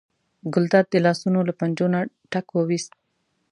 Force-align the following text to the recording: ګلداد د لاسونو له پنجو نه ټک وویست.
ګلداد 0.53 0.85
د 0.89 0.95
لاسونو 1.05 1.39
له 1.47 1.53
پنجو 1.59 1.87
نه 1.93 1.99
ټک 2.31 2.47
وویست. 2.57 2.91